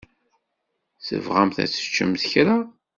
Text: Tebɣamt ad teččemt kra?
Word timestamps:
Tebɣamt 1.05 1.57
ad 1.63 1.69
teččemt 1.69 2.23
kra? 2.31 2.55